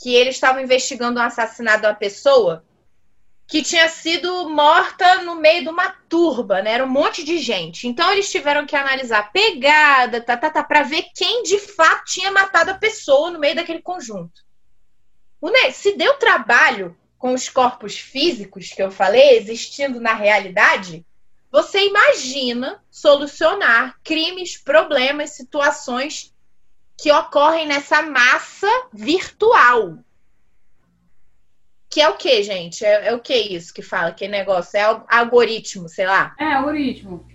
[0.00, 2.64] que eles estavam investigando um assassinato de uma pessoa
[3.46, 6.72] que tinha sido morta no meio de uma turba, né?
[6.72, 7.86] Era um monte de gente.
[7.86, 12.30] Então eles tiveram que analisar pegada, tá, tá, tá, para ver quem de fato tinha
[12.32, 14.42] matado a pessoa no meio daquele conjunto.
[15.40, 21.04] O, se deu trabalho com os corpos físicos que eu falei existindo na realidade,
[21.52, 26.34] você imagina solucionar crimes, problemas, situações
[26.96, 29.98] que ocorrem nessa massa virtual,
[31.92, 32.82] que é o que, gente?
[32.86, 34.12] É, é, o que isso que fala?
[34.12, 34.78] Que negócio?
[34.78, 36.34] É algoritmo, sei lá?
[36.40, 37.28] É, algoritmo.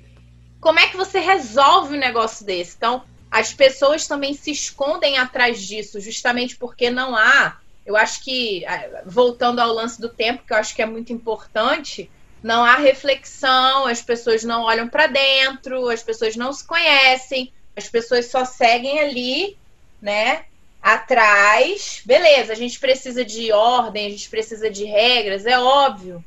[0.60, 2.76] Como é que você resolve um negócio desse?
[2.76, 7.58] Então, as pessoas também se escondem atrás disso, justamente porque não há.
[7.86, 8.66] Eu acho que,
[9.06, 12.10] voltando ao lance do tempo, que eu acho que é muito importante,
[12.44, 17.90] não há reflexão, as pessoas não olham para dentro, as pessoas não se conhecem, as
[17.90, 19.58] pessoas só seguem ali,
[20.02, 20.46] né?
[20.82, 26.24] atrás, beleza, a gente precisa de ordem, a gente precisa de regras, é óbvio,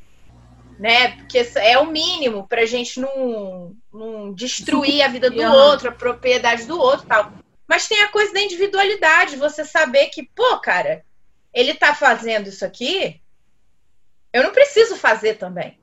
[0.77, 1.17] né?
[1.17, 5.93] Porque é o mínimo para a gente não, não destruir a vida do outro, a
[5.93, 7.31] propriedade do outro tal.
[7.67, 11.03] Mas tem a coisa da individualidade, você saber que, pô, cara,
[11.51, 13.19] ele tá fazendo isso aqui,
[14.31, 15.80] eu não preciso fazer também.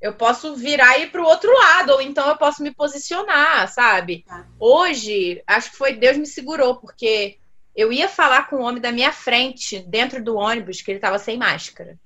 [0.00, 3.66] Eu posso virar e ir para o outro lado, ou então eu posso me posicionar,
[3.68, 4.24] sabe?
[4.26, 4.46] Tá.
[4.60, 7.38] Hoje, acho que foi Deus me segurou, porque
[7.74, 11.18] eu ia falar com o homem da minha frente, dentro do ônibus, que ele estava
[11.18, 11.98] sem máscara.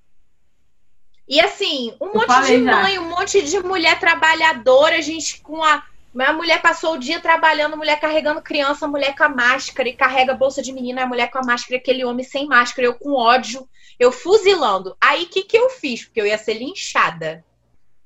[1.29, 3.00] E assim, um eu monte de mãe, já.
[3.00, 5.85] um monte de mulher trabalhadora, gente com a.
[6.18, 10.33] A mulher passou o dia trabalhando, mulher carregando criança, mulher com a máscara e carrega
[10.33, 13.12] a bolsa de menina, a mulher com a máscara, aquele homem sem máscara, eu com
[13.12, 14.96] ódio, eu fuzilando.
[15.00, 16.05] Aí o que, que eu fiz?
[16.05, 17.44] Porque eu ia ser linchada.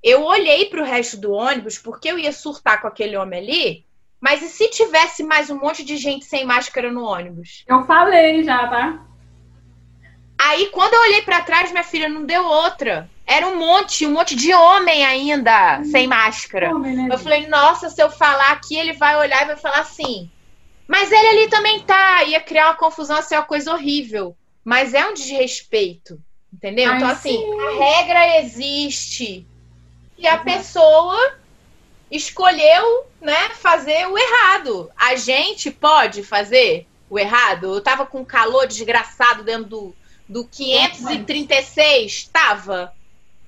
[0.04, 3.86] Eu olhei para o resto do ônibus porque eu ia surtar com aquele homem ali.
[4.20, 7.64] Mas e se tivesse mais um monte de gente sem máscara no ônibus?
[7.66, 9.02] Eu falei já, tá?
[10.38, 13.08] Aí quando eu olhei para trás, minha filha não deu outra.
[13.26, 16.74] Era um monte, um monte de homem ainda hum, sem máscara.
[16.74, 19.78] Homem, né, eu falei, nossa, se eu falar aqui, ele vai olhar e vai falar
[19.78, 20.30] assim.
[20.86, 22.24] Mas ele ali também tá.
[22.24, 24.36] Ia criar uma confusão, assim, uma coisa horrível.
[24.62, 26.20] Mas é um desrespeito.
[26.52, 26.90] Entendeu?
[26.90, 27.60] Ai, então, assim, sim.
[27.60, 29.46] a regra existe
[30.18, 31.34] e a pessoa
[32.10, 34.90] escolheu, né, fazer o errado.
[34.96, 37.74] A gente pode fazer o errado?
[37.74, 39.96] Eu tava com calor desgraçado dentro do,
[40.28, 42.92] do 536, tava.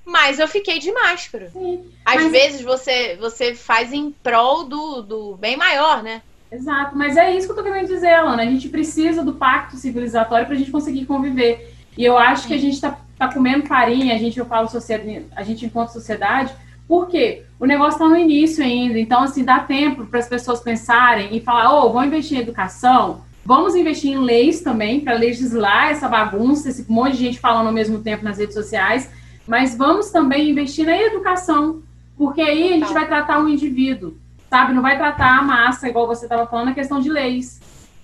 [0.03, 1.49] Mas eu fiquei de máscara.
[1.51, 2.31] Sim, Às mas...
[2.31, 6.21] vezes você, você faz em prol do, do bem maior, né?
[6.49, 8.41] Exato, mas é isso que eu tô querendo dizer, Alana.
[8.41, 11.75] A gente precisa do pacto civilizatório pra gente conseguir conviver.
[11.97, 12.47] E eu acho Sim.
[12.47, 15.89] que a gente tá, tá comendo farinha, a gente, eu falo, sociedade, a gente enquanto
[15.89, 16.53] sociedade,
[16.87, 17.43] por quê?
[17.59, 21.41] O negócio está no início ainda, então assim dá tempo para as pessoas pensarem e
[21.41, 26.69] falar, oh, vamos investir em educação, vamos investir em leis também para legislar essa bagunça,
[26.69, 29.09] esse monte de gente falando ao mesmo tempo nas redes sociais,
[29.47, 31.81] mas vamos também investir na educação,
[32.17, 34.15] porque aí a gente vai tratar um indivíduo,
[34.49, 34.73] sabe?
[34.73, 37.59] Não vai tratar a massa, igual você estava falando, a questão de leis.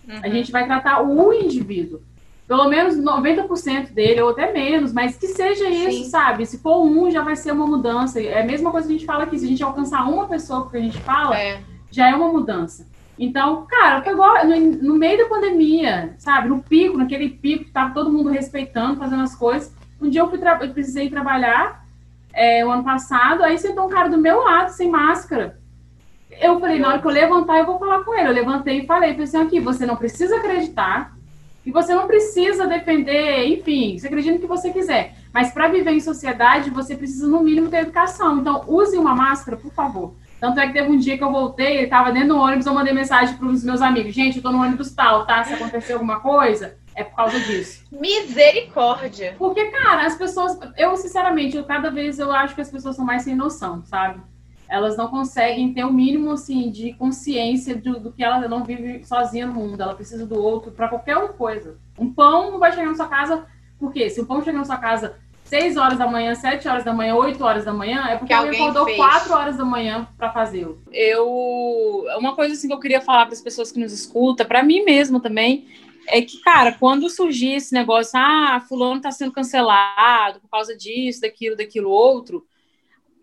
[0.08, 0.20] Uhum.
[0.24, 2.02] A gente vai tratar o indivíduo
[2.48, 6.10] pelo menos 90% dele, ou até menos, mas que seja isso, Sim.
[6.10, 6.46] sabe?
[6.46, 8.22] Se for um, já vai ser uma mudança.
[8.22, 10.70] É a mesma coisa que a gente fala aqui, se a gente alcançar uma pessoa
[10.70, 11.62] que a gente fala, é.
[11.90, 12.88] já é uma mudança.
[13.18, 16.50] Então, cara, pegou no, no, meio da pandemia, sabe?
[16.50, 19.74] No pico, naquele pico que tava todo mundo respeitando, fazendo as coisas.
[20.02, 21.86] Um dia eu, fui eu precisei trabalhar,
[22.34, 25.60] é, o ano passado, aí sentou um cara do meu lado, sem máscara.
[26.42, 28.28] Eu falei, na hora que eu levantar, eu vou falar com ele.
[28.28, 31.14] Eu levantei e falei, falei assim, aqui, você não precisa acreditar
[31.66, 35.16] e você não precisa defender, enfim, você acredita no que você quiser.
[35.34, 38.40] Mas para viver em sociedade, você precisa, no mínimo, ter educação.
[38.40, 40.14] Então, use uma máscara, por favor.
[40.40, 42.74] Tanto é que teve um dia que eu voltei, ele estava dentro do ônibus, eu
[42.74, 45.42] mandei mensagem para os meus amigos: gente, eu tô no ônibus tal, tá?
[45.44, 47.86] Se acontecer alguma coisa, é por causa disso.
[47.92, 49.36] Misericórdia.
[49.38, 50.60] Porque, cara, as pessoas.
[50.78, 54.20] Eu, sinceramente, eu, cada vez eu acho que as pessoas são mais sem noção, sabe?
[54.74, 59.06] Elas não conseguem ter o mínimo assim de consciência do, do, que ela não vive
[59.06, 59.80] sozinha no mundo.
[59.80, 61.78] Ela precisa do outro para qualquer coisa.
[61.96, 63.46] Um pão não vai chegar na sua casa,
[63.80, 66.92] porque se o pão chegar na sua casa 6 horas da manhã, 7 horas da
[66.92, 68.98] manhã, 8 horas da manhã, é porque alguém acordou fez.
[68.98, 70.82] 4 horas da manhã para fazê-lo.
[70.92, 74.64] Eu uma coisa assim que eu queria falar para as pessoas que nos escutam, para
[74.64, 75.68] mim mesmo também,
[76.08, 81.22] é que, cara, quando surgir esse negócio, ah, fulano está sendo cancelado por causa disso,
[81.22, 82.44] daquilo, daquilo outro,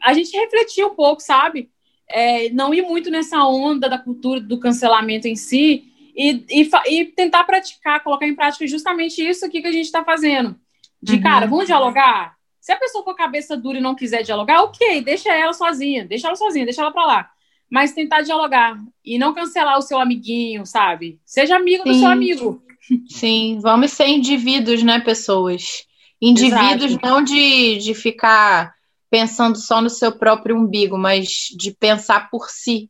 [0.03, 1.71] a gente refletir um pouco, sabe?
[2.09, 5.85] É, não ir muito nessa onda da cultura do cancelamento em si
[6.17, 10.05] e, e, e, tentar praticar, colocar em prática justamente isso aqui que a gente está
[10.05, 10.57] fazendo.
[11.03, 11.23] De uhum.
[11.23, 12.35] cara, vamos dialogar?
[12.61, 16.05] Se a pessoa com a cabeça dura e não quiser dialogar, ok, deixa ela sozinha,
[16.05, 17.31] deixa ela sozinha, deixa ela para lá.
[17.71, 21.21] Mas tentar dialogar e não cancelar o seu amiguinho, sabe?
[21.25, 21.89] Seja amigo Sim.
[21.89, 22.63] do seu amigo.
[23.09, 25.87] Sim, vamos ser indivíduos, né, pessoas?
[26.21, 27.07] Indivíduos Exato.
[27.07, 28.75] não de, de ficar
[29.11, 32.89] pensando só no seu próprio umbigo, mas de pensar por si.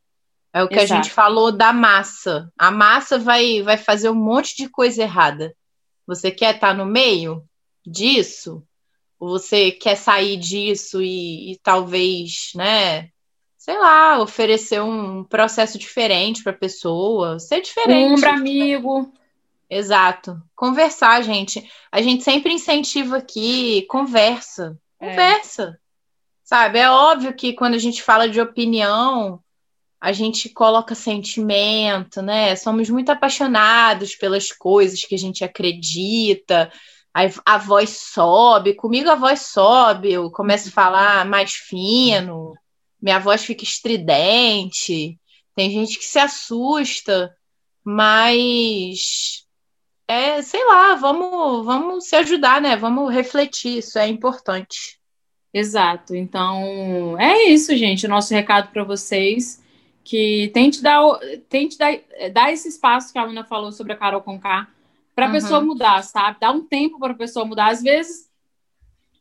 [0.52, 0.92] É o que Exato.
[0.92, 2.52] a gente falou da massa.
[2.58, 5.54] A massa vai, vai fazer um monte de coisa errada.
[6.06, 7.42] Você quer estar no meio
[7.86, 8.62] disso?
[9.18, 13.08] Ou você quer sair disso e, e talvez, né?
[13.56, 18.24] Sei lá, oferecer um processo diferente para a pessoa, ser diferente.
[18.24, 19.12] Um amigo.
[19.68, 20.42] Exato.
[20.56, 21.70] Conversar, gente.
[21.92, 24.76] A gente sempre incentiva aqui, conversa.
[24.98, 25.10] É.
[25.10, 25.78] Conversa.
[25.78, 25.79] É.
[26.50, 29.40] Sabe, é óbvio que quando a gente fala de opinião,
[30.00, 32.56] a gente coloca sentimento, né?
[32.56, 36.72] Somos muito apaixonados pelas coisas que a gente acredita.
[37.14, 42.54] A, a voz sobe, comigo a voz sobe, eu começo a falar mais fino,
[43.00, 45.20] minha voz fica estridente.
[45.54, 47.32] Tem gente que se assusta,
[47.84, 49.46] mas
[50.08, 52.76] é, sei lá, vamos, vamos se ajudar, né?
[52.76, 54.99] Vamos refletir, isso é importante.
[55.52, 56.14] Exato.
[56.14, 58.06] Então, é isso, gente.
[58.06, 59.62] O nosso recado para vocês
[60.04, 61.02] que tente dar,
[61.48, 61.92] tente dar,
[62.32, 64.68] dar esse espaço que a Luna falou sobre a Carol Conká
[65.14, 65.34] para a uhum.
[65.34, 66.38] pessoa mudar, sabe?
[66.40, 67.70] Dá um tempo para a pessoa mudar.
[67.70, 68.30] Às vezes,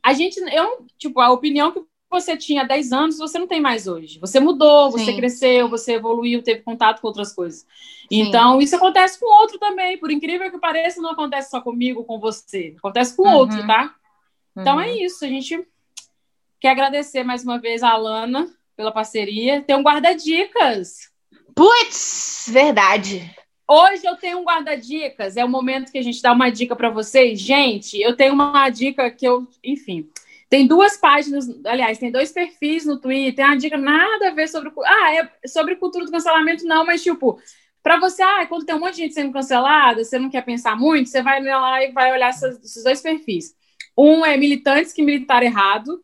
[0.04, 3.88] a gente, eu, tipo, a opinião que você tinha 10 anos, você não tem mais
[3.88, 4.20] hoje.
[4.20, 5.18] Você mudou, você Sim.
[5.18, 7.62] cresceu, você evoluiu, teve contato com outras coisas.
[7.62, 8.22] Sim.
[8.22, 9.98] Então, isso acontece com outro também.
[9.98, 12.76] Por incrível que pareça, não acontece só comigo, com você.
[12.78, 13.36] Acontece com uhum.
[13.36, 13.94] outro, tá?
[14.58, 14.82] Então uhum.
[14.82, 15.24] é isso.
[15.24, 15.68] A gente
[16.60, 19.62] quer agradecer mais uma vez a Alana pela parceria.
[19.62, 21.10] Tem um guarda-dicas.
[21.56, 23.34] Putz, verdade.
[23.67, 25.38] Hoje eu tenho um guarda-dicas.
[25.38, 27.39] É o momento que a gente dá uma dica para vocês.
[27.39, 30.10] Gente, eu tenho uma dica que eu, enfim,
[30.50, 34.50] tem duas páginas, aliás, tem dois perfis no Twitter, tem uma dica nada a ver
[34.50, 34.72] sobre.
[34.84, 37.39] Ah, é sobre cultura do cancelamento, não, mas tipo,
[37.84, 40.76] para você, ah, quando tem um monte de gente sendo cancelada, você não quer pensar
[40.76, 43.54] muito, você vai lá e vai olhar esses, esses dois perfis.
[43.95, 46.04] Um é militantes que militaram errado,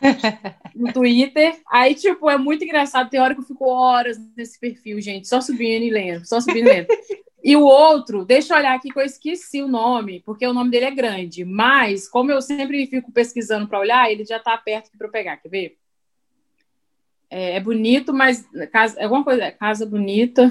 [0.74, 1.60] no Twitter.
[1.70, 3.10] Aí, tipo, é muito engraçado.
[3.10, 6.68] Tem hora que eu fico horas nesse perfil, gente, só subindo e lendo, só subindo
[6.68, 6.88] e lendo.
[7.42, 10.70] E o outro, deixa eu olhar aqui que eu esqueci o nome, porque o nome
[10.70, 11.44] dele é grande.
[11.44, 15.36] Mas, como eu sempre fico pesquisando para olhar, ele já está perto para eu pegar.
[15.36, 15.78] Quer ver?
[17.30, 18.46] É, é, bonito, mas.
[18.72, 19.50] Casa, alguma coisa.
[19.52, 20.50] Casa bonita.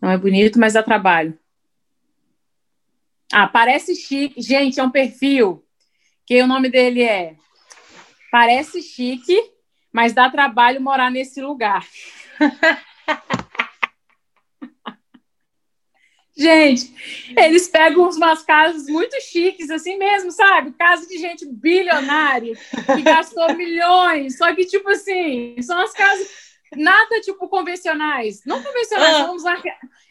[0.00, 1.38] Não é bonito, mas dá trabalho.
[3.32, 4.40] Ah, parece chique.
[4.40, 5.64] Gente, é um perfil
[6.26, 7.36] que o nome dele é.
[8.30, 9.38] Parece chique,
[9.92, 11.86] mas dá trabalho morar nesse lugar.
[16.40, 16.94] Gente,
[17.36, 20.72] eles pegam umas casas muito chiques, assim mesmo, sabe?
[20.72, 22.56] Casa de gente bilionária,
[22.96, 24.38] que gastou milhões.
[24.38, 26.26] Só que, tipo assim, são as casas
[26.74, 28.40] nada, tipo, convencionais.
[28.46, 29.26] Não convencionais, ah.
[29.26, 29.60] vamos lá.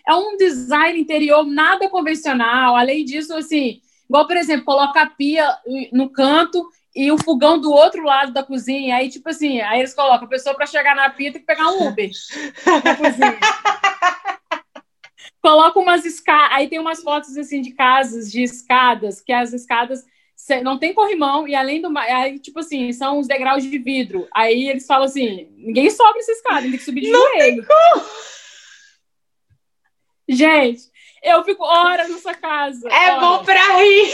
[0.07, 2.75] É um design interior nada convencional.
[2.75, 5.47] Além disso, assim, igual, por exemplo, colocar a pia
[5.91, 8.97] no canto e o fogão do outro lado da cozinha.
[8.97, 11.69] Aí, tipo assim, aí eles colocam a pessoa para chegar na pia tem que pegar
[11.69, 12.09] um Uber
[12.83, 13.39] na cozinha.
[15.41, 16.57] coloca umas escadas.
[16.57, 20.03] Aí tem umas fotos assim de casas, de escadas, que as escadas
[20.63, 21.95] não tem corrimão, e além do.
[21.97, 24.27] Aí, tipo assim, são os degraus de vidro.
[24.33, 27.65] Aí eles falam assim: ninguém sobe essa escada, tem que subir de não joelho.
[30.27, 30.83] Gente,
[31.23, 32.87] eu fico horas nessa casa.
[32.87, 33.19] É horas.
[33.19, 34.13] bom pra rir.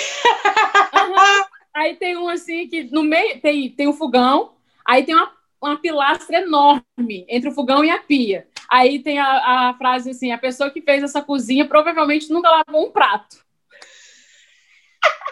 [0.94, 1.55] Uhum.
[1.76, 4.54] Aí tem um assim que no meio tem, tem um fogão,
[4.86, 5.30] aí tem uma,
[5.62, 8.48] uma pilastra enorme entre o fogão e a pia.
[8.70, 12.88] Aí tem a, a frase assim: a pessoa que fez essa cozinha provavelmente nunca lavou
[12.88, 13.44] um prato.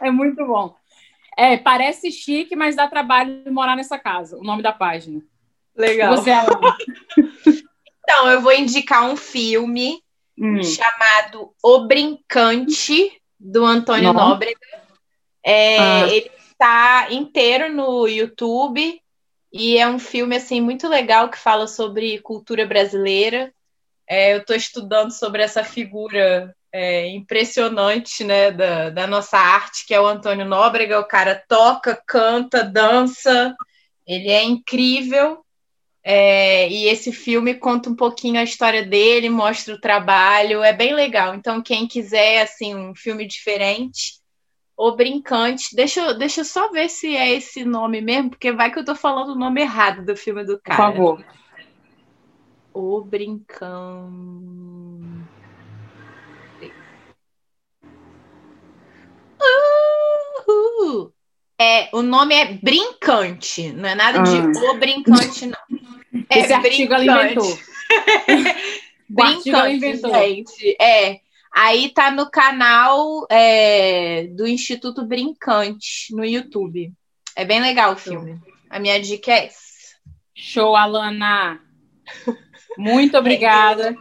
[0.02, 0.76] É muito bom.
[1.38, 4.38] É, parece chique, mas dá trabalho morar nessa casa.
[4.38, 5.22] O nome da página.
[5.76, 6.18] Legal.
[6.18, 6.32] Você,
[8.04, 10.04] então, eu vou indicar um filme
[10.38, 10.62] hum.
[10.62, 14.12] chamado O Brincante, do Antônio.
[14.12, 14.83] Nóbrega.
[15.46, 16.08] É, ah.
[16.08, 19.00] Ele está inteiro no YouTube.
[19.52, 23.54] E é um filme assim muito legal que fala sobre cultura brasileira.
[24.10, 29.94] É, eu estou estudando sobre essa figura é, impressionante né, da, da, nossa arte, que
[29.94, 31.00] é o Antônio Nóbrega.
[31.00, 33.56] O cara toca, canta, dança,
[34.08, 35.46] ele é incrível.
[36.04, 40.94] É, e esse filme conta um pouquinho a história dele, mostra o trabalho, é bem
[40.94, 41.36] legal.
[41.36, 44.16] Então, quem quiser assim um filme diferente,
[44.78, 45.76] o Brincante.
[45.76, 48.86] Deixa, eu, deixa eu só ver se é esse nome mesmo, porque vai que eu
[48.86, 50.92] tô falando o nome errado do filme do cara.
[50.92, 51.26] Por favor.
[52.74, 53.54] O Brincante.
[60.48, 61.14] Uhul.
[61.60, 64.72] É, o nome é Brincante, não é nada de ah.
[64.72, 65.60] O Brincante, não.
[66.30, 67.60] É Esse artigo ela inventou.
[69.08, 70.14] brincante, inventou.
[70.14, 70.76] gente.
[70.82, 71.23] É.
[71.54, 76.92] Aí tá no canal é, do Instituto Brincante, no YouTube.
[77.36, 78.42] É bem legal o filme.
[78.70, 79.62] A minha dica é essa.
[80.36, 81.62] Show, Alana!
[82.76, 83.96] Muito obrigada.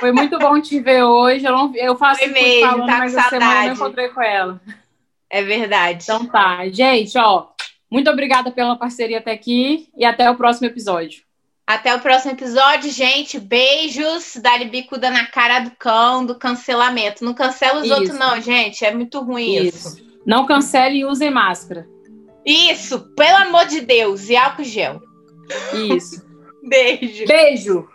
[0.00, 1.44] Foi muito bom te ver hoje.
[1.44, 4.60] Eu, não, eu faço Foi mesmo, falando, tá mas essa semana eu encontrei com ela.
[5.28, 6.04] É verdade.
[6.04, 6.66] Então tá.
[6.70, 7.48] Gente, ó,
[7.90, 11.22] muito obrigada pela parceria até aqui e até o próximo episódio.
[11.70, 13.38] Até o próximo episódio, gente.
[13.38, 14.36] Beijos.
[14.42, 17.24] Dá-lhe bicuda na cara do cão, do cancelamento.
[17.24, 17.94] Não cancela os isso.
[17.94, 18.84] outros, não, gente.
[18.84, 19.86] É muito ruim isso.
[19.86, 20.04] isso.
[20.26, 21.86] Não cancele e use máscara.
[22.44, 24.28] Isso, pelo amor de Deus.
[24.28, 25.00] E álcool gel.
[25.72, 26.26] Isso.
[26.68, 27.26] Beijo.
[27.26, 27.88] Beijo.